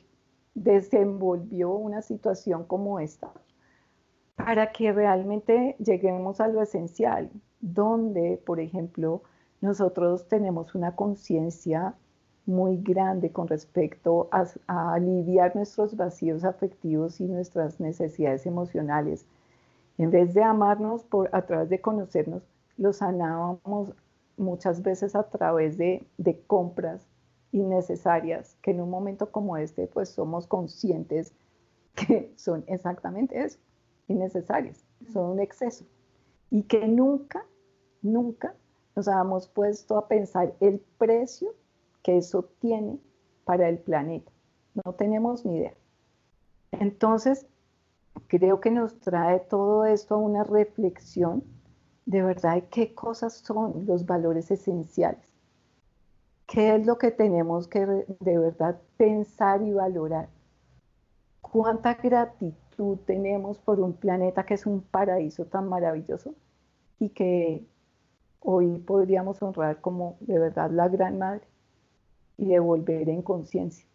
desenvolvió 0.54 1.72
una 1.72 2.04
situación 2.04 2.66
como 2.66 3.00
esta 3.00 3.34
para 4.36 4.72
que 4.72 4.92
realmente 4.92 5.76
lleguemos 5.80 6.42
a 6.42 6.48
lo 6.48 6.62
esencial, 6.62 7.32
donde, 7.62 8.42
por 8.46 8.60
ejemplo, 8.60 9.24
nosotros 9.62 10.28
tenemos 10.28 10.76
una 10.76 10.96
conciencia 10.96 11.96
muy 12.46 12.78
grande 12.78 13.32
con 13.32 13.48
respecto 13.48 14.30
a, 14.32 14.46
aliviar 14.94 15.56
nuestros 15.56 15.96
vacíos 15.96 16.44
afectivos 16.44 17.20
y 17.20 17.26
nuestras 17.26 17.80
necesidades 17.80 18.46
emocionales. 18.46 19.26
En 19.98 20.12
vez 20.12 20.34
de 20.34 20.44
amarnos 20.44 21.04
por, 21.04 21.30
a 21.34 21.44
través 21.44 21.70
de 21.70 21.82
conocernos, 21.82 22.44
los 22.78 22.98
sanábamos 22.98 23.94
muchas 24.38 24.84
veces 24.84 25.16
a 25.16 25.24
través 25.24 25.78
de, 25.78 26.06
de 26.18 26.40
compras 26.42 27.08
innecesarias, 27.52 28.58
que 28.62 28.72
en 28.72 28.82
un 28.82 28.90
momento 28.90 29.32
como 29.32 29.58
este, 29.58 29.88
pues 29.88 30.10
somos 30.10 30.46
conscientes 30.46 31.34
que 31.96 32.34
son 32.36 32.64
exactamente 32.68 33.42
eso, 33.42 33.58
innecesarias, 34.08 34.86
son 35.12 35.32
un 35.32 35.40
exceso. 35.40 35.86
Y 36.50 36.64
que 36.64 36.88
nunca, 36.88 37.46
nunca 38.02 38.56
nos 38.96 39.08
habíamos 39.08 39.48
puesto 39.48 39.98
a 39.98 40.08
pensar 40.08 40.54
el 40.60 40.80
precio 40.98 41.54
que 42.04 42.18
eso 42.18 42.50
tiene 42.60 43.00
para 43.44 43.68
el 43.68 43.80
planeta. 43.80 44.32
No 44.86 44.94
tenemos 44.94 45.46
ni 45.46 45.58
idea. 45.58 45.74
Entonces, 46.72 47.48
creo 48.28 48.60
que 48.60 48.72
nos 48.72 49.00
trae 49.00 49.40
todo 49.40 49.86
esto 49.86 50.16
a 50.16 50.20
una 50.20 50.44
reflexión 50.44 51.44
de 52.06 52.22
verdad 52.22 52.64
qué 52.70 52.94
cosas 52.94 53.34
son 53.34 53.86
los 53.88 54.06
valores 54.06 54.52
esenciales 54.52 55.36
¿Qué 56.48 56.76
es 56.76 56.86
lo 56.86 56.98
que 56.98 57.12
tenemos 57.12 57.68
que 57.68 57.86
de 57.86 58.38
verdad 58.38 58.80
pensar 58.98 59.64
y 59.64 59.74
valorar? 59.74 60.30
¿Cuánta 61.42 61.96
gratitud 61.96 62.54
tenemos 63.06 63.60
por 63.60 63.80
un 63.80 63.94
planeta 63.94 64.46
que 64.46 64.56
es 64.56 64.66
un 64.66 64.82
paraíso 64.82 65.46
tan 65.46 65.68
maravilloso 65.68 66.34
y 67.00 67.10
que 67.10 67.66
hoy 68.40 68.78
podríamos 68.80 69.42
honrar 69.42 69.82
como 69.82 70.18
de 70.20 70.40
verdad 70.40 70.70
la 70.72 70.88
gran 70.88 71.18
madre 71.18 71.48
y 72.38 72.48
devolver 72.48 73.10
en 73.10 73.22
conciencia? 73.22 73.88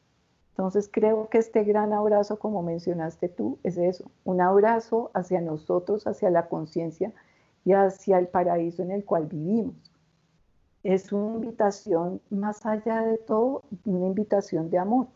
Entonces 0.50 0.90
creo 0.92 1.28
que 1.28 1.38
este 1.38 1.64
gran 1.64 1.92
abrazo, 1.92 2.38
como 2.38 2.62
mencionaste 2.62 3.28
tú, 3.28 3.58
es 3.62 3.78
eso, 3.78 4.10
un 4.25 4.40
abrazo 4.40 5.10
hacia 5.14 5.40
nosotros, 5.40 6.06
hacia 6.06 6.30
la 6.30 6.49
conciencia 6.49 7.12
y 7.64 7.72
hacia 7.72 8.18
el 8.18 8.28
paraíso 8.28 8.82
en 8.82 8.90
el 8.90 9.04
cual 9.04 9.26
vivimos 9.26 9.90
es 10.82 11.12
una 11.12 11.34
invitación 11.34 12.20
más 12.30 12.64
allá 12.64 13.02
de 13.02 13.18
todo, 13.18 13.62
una 13.84 14.06
invitación 14.06 14.70
de 14.70 14.78
amor. 14.78 15.08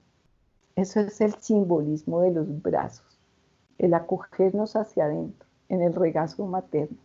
Eso 0.76 1.00
es 1.00 1.20
el 1.20 1.34
simbolismo 1.34 2.20
de 2.20 2.32
los 2.32 2.62
brazos, 2.62 3.13
el 3.78 3.94
acogernos 3.94 4.76
hacia 4.76 5.04
adentro, 5.04 5.48
en 5.68 5.82
el 5.82 5.94
regazo 5.94 6.46
materno, 6.46 6.98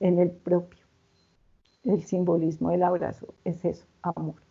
en 0.00 0.18
el 0.18 0.30
propio. 0.30 0.80
El 1.84 2.02
simbolismo 2.02 2.70
del 2.70 2.82
abrazo 2.82 3.34
es 3.44 3.64
eso, 3.64 3.86
amor. 4.02 4.42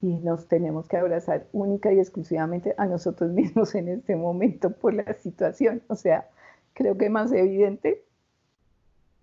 Y 0.00 0.16
nos 0.18 0.48
tenemos 0.48 0.86
que 0.86 0.98
abrazar 0.98 1.48
única 1.52 1.92
y 1.92 1.98
exclusivamente 1.98 2.74
a 2.76 2.86
nosotros 2.86 3.32
mismos 3.32 3.74
en 3.74 3.88
este 3.88 4.16
momento 4.16 4.70
por 4.70 4.92
la 4.92 5.14
situación. 5.14 5.82
O 5.88 5.94
sea, 5.94 6.28
creo 6.74 6.98
que 6.98 7.08
más 7.08 7.32
evidente, 7.32 8.04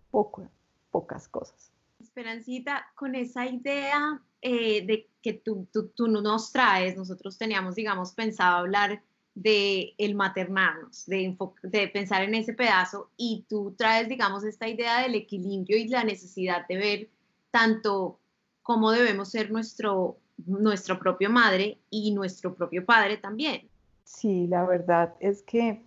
poco, 0.10 0.48
pocas 0.89 1.27
cosas. 1.27 1.72
Esperancita, 2.00 2.88
con 2.96 3.13
esa 3.13 3.46
idea 3.46 4.22
eh, 4.41 4.86
de 4.86 5.08
que 5.22 5.34
tú, 5.34 5.67
tú, 5.72 6.08
nos 6.08 6.51
traes, 6.51 6.98
nosotros 6.98 7.38
teníamos, 7.38 7.75
digamos, 7.75 8.13
pensado 8.13 8.58
hablar 8.58 9.03
de 9.34 9.94
el 9.98 10.16
maternarnos, 10.16 11.06
de, 11.06 11.36
de 11.64 11.88
pensar 11.88 12.24
en 12.24 12.36
ese 12.36 12.54
pedazo, 12.54 13.10
y 13.18 13.46
tú 13.48 13.74
traes, 13.78 14.10
digamos, 14.10 14.44
esta 14.44 14.68
idea 14.68 15.02
del 15.02 15.16
equilibrio 15.16 15.78
y 15.78 15.88
la 15.88 16.04
necesidad 16.04 16.68
de 16.68 16.78
ver 16.78 17.10
tanto 17.50 18.20
cómo 18.62 18.92
debemos 18.92 19.30
ser 19.30 19.52
nuestro, 19.52 20.18
nuestro 20.46 21.00
propio 21.00 21.30
madre 21.30 21.80
y 21.90 22.14
nuestro 22.14 22.56
propio 22.56 22.86
padre 22.86 23.18
también. 23.18 23.68
Sí, 24.04 24.48
la 24.48 24.66
verdad 24.66 25.14
es 25.20 25.42
que 25.44 25.82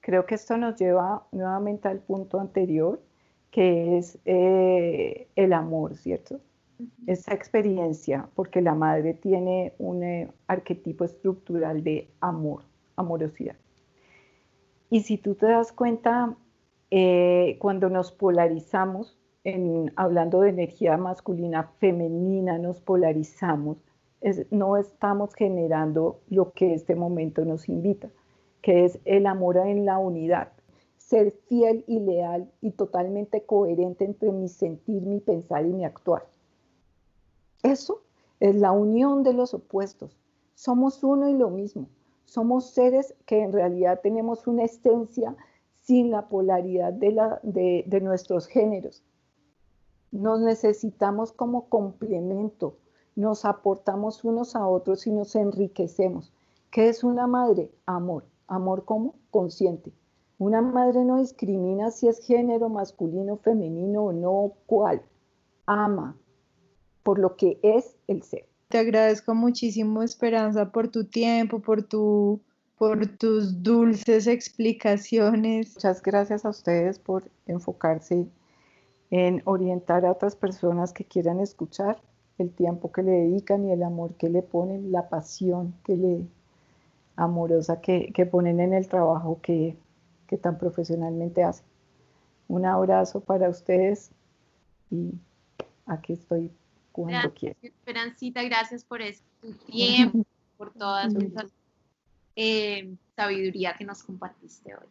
creo 0.00 0.26
que 0.26 0.34
esto 0.34 0.56
nos 0.56 0.76
lleva 0.78 1.26
nuevamente 1.32 1.88
al 1.88 2.00
punto 2.00 2.40
anterior, 2.40 3.00
que 3.50 3.98
es 3.98 4.18
eh, 4.24 5.28
el 5.36 5.52
amor, 5.52 5.96
¿cierto? 5.96 6.40
esa 7.06 7.34
experiencia, 7.34 8.28
porque 8.34 8.60
la 8.60 8.74
madre 8.74 9.14
tiene 9.14 9.72
un 9.78 10.02
eh, 10.02 10.30
arquetipo 10.46 11.04
estructural 11.04 11.82
de 11.82 12.08
amor, 12.20 12.62
amorosidad. 12.98 13.56
Y 14.90 15.00
si 15.00 15.18
tú 15.18 15.34
te 15.34 15.46
das 15.46 15.72
cuenta, 15.72 16.36
eh, 16.90 17.56
cuando 17.60 17.90
nos 17.90 18.12
polarizamos, 18.12 19.18
en, 19.44 19.92
hablando 19.96 20.40
de 20.40 20.50
energía 20.50 20.96
masculina, 20.96 21.70
femenina, 21.78 22.58
nos 22.58 22.80
polarizamos, 22.80 23.84
no 24.50 24.76
estamos 24.76 25.34
generando 25.34 26.20
lo 26.28 26.52
que 26.52 26.74
este 26.74 26.94
momento 26.94 27.44
nos 27.44 27.68
invita, 27.68 28.10
que 28.62 28.84
es 28.84 28.98
el 29.04 29.26
amor 29.26 29.58
en 29.58 29.84
la 29.84 29.98
unidad, 29.98 30.52
ser 30.96 31.30
fiel 31.48 31.84
y 31.86 32.00
leal 32.00 32.50
y 32.60 32.72
totalmente 32.72 33.44
coherente 33.44 34.04
entre 34.04 34.32
mi 34.32 34.48
sentir, 34.48 35.02
mi 35.02 35.20
pensar 35.20 35.64
y 35.64 35.72
mi 35.72 35.84
actuar. 35.84 36.26
Eso 37.62 38.02
es 38.40 38.56
la 38.56 38.72
unión 38.72 39.22
de 39.22 39.32
los 39.32 39.54
opuestos. 39.54 40.16
Somos 40.54 41.02
uno 41.04 41.28
y 41.28 41.34
lo 41.34 41.50
mismo. 41.50 41.88
Somos 42.28 42.72
seres 42.74 43.14
que 43.24 43.42
en 43.42 43.54
realidad 43.54 44.00
tenemos 44.02 44.46
una 44.46 44.64
esencia 44.64 45.34
sin 45.72 46.10
la 46.10 46.28
polaridad 46.28 46.92
de, 46.92 48.00
nuestros 48.02 48.46
géneros. 48.46 49.02
Nos 50.10 50.40
necesitamos 50.40 51.32
como 51.32 51.70
complemento, 51.70 52.76
nos 53.16 53.46
aportamos 53.46 54.24
unos 54.24 54.54
a 54.56 54.68
otros 54.68 55.06
y 55.06 55.10
nos 55.10 55.34
enriquecemos. 55.36 56.30
¿Qué 56.70 56.90
es 56.90 57.02
una 57.02 57.26
madre? 57.26 57.72
Amor. 57.86 58.26
Amor 58.46 58.84
como 58.84 59.14
consciente. 59.30 59.94
Una 60.38 60.60
madre 60.60 61.06
no 61.06 61.16
discrimina 61.20 61.90
si 61.90 62.08
es 62.08 62.18
género 62.18 62.68
masculino, 62.68 63.38
femenino 63.38 64.04
o 64.04 64.12
no, 64.12 64.52
cuál. 64.66 65.00
Ama 65.64 66.14
por 67.02 67.18
lo 67.18 67.36
que 67.36 67.58
es 67.62 67.96
el 68.06 68.22
ser. 68.22 68.46
Te 68.68 68.76
agradezco 68.76 69.34
muchísimo, 69.34 70.02
Esperanza, 70.02 70.70
por 70.70 70.88
tu 70.88 71.04
tiempo, 71.04 71.60
por, 71.60 71.82
tu, 71.82 72.42
por 72.76 73.06
tus 73.16 73.62
dulces 73.62 74.26
explicaciones. 74.26 75.74
Muchas 75.74 76.02
gracias 76.02 76.44
a 76.44 76.50
ustedes 76.50 76.98
por 76.98 77.30
enfocarse 77.46 78.28
en 79.10 79.40
orientar 79.46 80.04
a 80.04 80.12
otras 80.12 80.36
personas 80.36 80.92
que 80.92 81.04
quieran 81.04 81.40
escuchar 81.40 82.02
el 82.36 82.50
tiempo 82.50 82.92
que 82.92 83.02
le 83.02 83.12
dedican 83.12 83.64
y 83.64 83.72
el 83.72 83.82
amor 83.82 84.14
que 84.16 84.28
le 84.28 84.42
ponen, 84.42 84.92
la 84.92 85.08
pasión 85.08 85.74
que 85.82 85.96
le 85.96 86.28
amorosa 87.16 87.80
que, 87.80 88.28
ponen 88.30 88.60
en 88.60 88.74
el 88.74 88.86
trabajo 88.86 89.40
que, 89.42 89.76
tan 90.42 90.58
profesionalmente 90.58 91.42
hacen. 91.42 91.66
Un 92.48 92.66
abrazo 92.66 93.20
para 93.20 93.48
ustedes 93.48 94.10
y 94.90 95.14
aquí 95.86 96.12
estoy 96.12 96.52
cuando 97.04 97.30
gracias, 97.30 97.56
Esperancita, 97.62 98.42
gracias 98.42 98.84
por 98.84 99.02
este 99.02 99.24
tiempo, 99.66 100.26
por 100.56 100.72
toda 100.72 101.06
esa 101.06 101.46
eh, 102.34 102.94
sabiduría 103.14 103.74
que 103.78 103.84
nos 103.84 104.02
compartiste 104.02 104.74
hoy. 104.74 104.86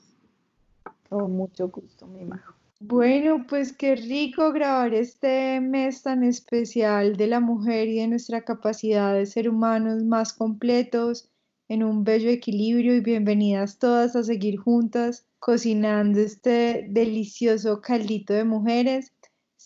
Con 1.09 1.33
mucho 1.33 1.67
gusto, 1.69 2.07
mi 2.07 2.23
majo. 2.23 2.53
Bueno, 2.79 3.45
pues 3.49 3.73
qué 3.73 3.95
rico 3.95 4.51
grabar 4.53 4.93
este 4.93 5.59
mes 5.59 6.03
tan 6.03 6.23
especial 6.23 7.17
de 7.17 7.27
la 7.27 7.39
mujer 7.39 7.87
y 7.87 7.99
de 7.99 8.07
nuestra 8.07 8.41
capacidad 8.43 9.13
de 9.13 9.25
ser 9.25 9.49
humanos 9.49 10.03
más 10.03 10.31
completos 10.31 11.29
en 11.67 11.83
un 11.83 12.03
bello 12.03 12.29
equilibrio 12.29 12.95
y 12.95 13.01
bienvenidas 13.01 13.79
todas 13.79 14.15
a 14.15 14.23
seguir 14.23 14.57
juntas 14.57 15.25
cocinando 15.39 16.19
este 16.19 16.87
delicioso 16.89 17.81
caldito 17.81 18.33
de 18.33 18.43
mujeres. 18.43 19.11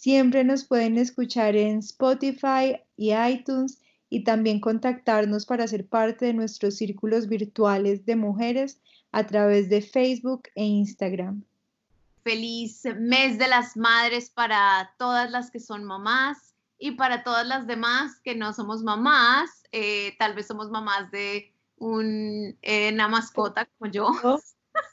Siempre 0.01 0.43
nos 0.43 0.65
pueden 0.65 0.98
escuchar 0.98 1.55
en 1.55 1.77
Spotify 1.77 2.81
y 2.98 3.13
iTunes 3.13 3.79
y 4.10 4.24
también 4.24 4.60
contactarnos 4.60 5.46
para 5.46 5.67
ser 5.67 5.86
parte 5.86 6.25
de 6.25 6.34
nuestros 6.34 6.75
círculos 6.77 7.27
virtuales 7.27 8.03
de 8.08 8.15
mujeres 8.15 8.81
a 9.12 9.27
través 9.27 9.70
de 9.70 9.84
Facebook 9.84 10.50
e 10.55 10.64
Instagram 10.64 11.44
feliz 12.24 12.83
mes 13.00 13.37
de 13.37 13.48
las 13.48 13.75
madres 13.75 14.29
para 14.29 14.94
todas 14.98 15.31
las 15.31 15.50
que 15.50 15.59
son 15.59 15.83
mamás 15.83 16.55
y 16.77 16.92
para 16.92 17.24
todas 17.24 17.46
las 17.46 17.68
demás 17.68 18.20
que 18.24 18.35
no 18.35 18.53
somos 18.53 18.83
mamás, 18.83 19.64
eh, 19.72 20.16
tal 20.18 20.33
vez 20.33 20.48
somos 20.48 20.70
mamás 20.70 21.11
de 21.11 21.53
eh, 21.79 22.92
una 22.94 23.07
mascota 23.07 23.68
como 23.77 23.92
yo. 23.92 24.09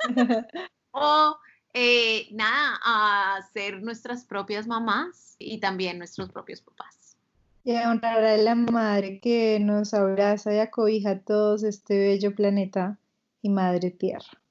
o 0.91 1.39
eh, 1.81 2.27
nada, 2.33 2.81
a 2.85 3.39
ser 3.53 3.83
nuestras 3.83 4.25
propias 4.25 4.67
mamás 4.67 5.37
y 5.39 5.61
también 5.61 5.99
nuestros 5.99 6.29
propios 6.31 6.61
papás. 6.61 7.17
Y 7.63 7.77
a 7.77 7.89
honrar 7.89 8.25
a 8.25 8.37
la 8.37 8.57
madre 8.57 9.21
que 9.21 9.61
nos 9.61 9.95
abraza 9.95 10.53
y 10.53 10.59
acobija 10.59 11.11
a 11.11 11.21
todos 11.21 11.63
este 11.63 11.97
bello 11.97 12.35
planeta 12.35 12.99
y 13.43 13.51
madre 13.51 13.93
tierra. 13.93 14.43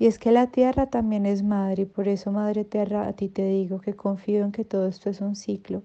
Y 0.00 0.06
es 0.06 0.18
que 0.18 0.32
la 0.32 0.48
tierra 0.48 0.86
también 0.86 1.24
es 1.24 1.44
madre 1.44 1.82
y 1.82 1.86
por 1.86 2.08
eso, 2.08 2.32
Madre 2.32 2.64
Tierra, 2.64 3.06
a 3.06 3.12
ti 3.12 3.28
te 3.28 3.46
digo 3.46 3.80
que 3.80 3.94
confío 3.94 4.44
en 4.44 4.50
que 4.50 4.64
todo 4.64 4.88
esto 4.88 5.08
es 5.08 5.20
un 5.20 5.36
ciclo, 5.36 5.84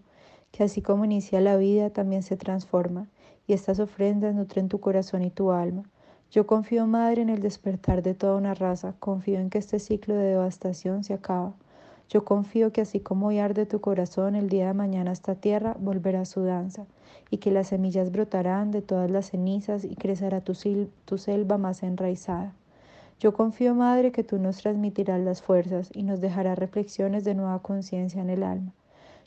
que 0.51 0.63
así 0.63 0.81
como 0.81 1.05
inicia 1.05 1.41
la 1.41 1.57
vida, 1.57 1.91
también 1.91 2.23
se 2.23 2.38
transforma 2.38 3.07
y 3.45 3.53
estas 3.53 3.79
ofrendas 3.79 4.33
nutren 4.33 4.67
tu 4.67 4.79
corazón 4.79 5.21
y 5.23 5.29
tu 5.29 5.51
alma. 5.51 5.83
Yo 6.31 6.45
confío, 6.45 6.85
Madre, 6.85 7.23
en 7.23 7.29
el 7.29 7.41
despertar 7.41 8.03
de 8.03 8.13
toda 8.13 8.35
una 8.35 8.53
raza, 8.53 8.93
confío 8.99 9.39
en 9.39 9.49
que 9.49 9.57
este 9.57 9.79
ciclo 9.79 10.13
de 10.13 10.25
devastación 10.25 11.03
se 11.03 11.15
acaba. 11.15 11.53
Yo 12.07 12.23
confío 12.23 12.71
que 12.71 12.81
así 12.81 12.99
como 12.99 13.27
hoy 13.27 13.39
arde 13.39 13.65
tu 13.65 13.81
corazón, 13.81 14.35
el 14.35 14.47
día 14.47 14.67
de 14.67 14.75
mañana 14.75 15.11
esta 15.11 15.33
tierra 15.33 15.75
volverá 15.79 16.21
a 16.21 16.25
su 16.25 16.43
danza, 16.43 16.85
y 17.31 17.37
que 17.37 17.49
las 17.49 17.69
semillas 17.69 18.11
brotarán 18.11 18.69
de 18.69 18.83
todas 18.83 19.09
las 19.09 19.31
cenizas 19.31 19.83
y 19.83 19.95
crecerá 19.95 20.41
tu, 20.41 20.53
selva 20.53 21.57
más 21.57 21.81
enraizada. 21.81 22.53
Yo 23.19 23.33
confío, 23.33 23.73
Madre, 23.73 24.11
que 24.11 24.23
tú 24.23 24.37
nos 24.37 24.57
transmitirás 24.57 25.19
las 25.19 25.41
fuerzas 25.41 25.89
y 25.95 26.03
nos 26.03 26.21
dejarás 26.21 26.59
reflexiones 26.59 27.23
de 27.23 27.33
nueva 27.33 27.59
conciencia 27.63 28.21
en 28.21 28.29
el 28.29 28.43
alma. 28.43 28.71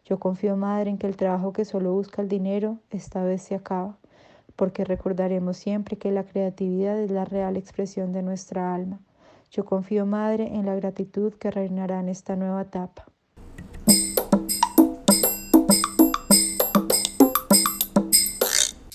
Yo 0.05 0.21
confío, 0.21 0.57
Madre, 0.57 0.91
en 0.91 0.99
que 0.99 1.09
el 1.09 1.17
trabajo 1.17 1.53
que 1.53 1.65
solo 1.65 1.93
busca 1.93 2.23
el 2.23 2.29
dinero 2.29 2.79
esta 2.91 3.25
vez 3.25 3.43
se 3.43 3.57
acaba, 3.57 3.97
porque 4.57 4.85
recordaremos 4.85 5.57
siempre 5.57 5.97
que 5.97 6.11
la 6.11 6.25
creatividad 6.25 6.99
es 7.01 7.11
la 7.11 7.25
real 7.25 7.57
expresión 7.57 8.13
de 8.13 8.23
nuestra 8.23 8.75
alma. 8.75 9.01
Yo 9.51 9.65
confío, 9.65 10.07
Madre, 10.07 10.47
en 10.47 10.67
la 10.67 10.75
gratitud 10.75 11.35
que 11.35 11.51
reinará 11.51 12.01
en 12.01 12.09
esta 12.09 12.37
nueva 12.37 12.63
etapa. 12.63 13.07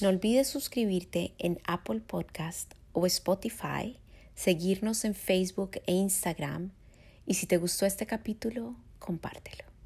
No 0.01 0.09
olvides 0.09 0.47
suscribirte 0.47 1.33
en 1.39 1.59
Apple 1.65 2.01
Podcast 2.05 2.73
o 2.93 3.05
Spotify 3.05 3.99
seguirnos 4.35 5.03
en 5.05 5.15
Facebook 5.15 5.71
e 5.87 5.93
Instagram 5.93 6.71
y 7.25 7.33
si 7.33 7.47
te 7.47 7.57
gustó 7.57 7.85
este 7.85 8.05
capítulo, 8.05 8.75
compártelo. 8.99 9.76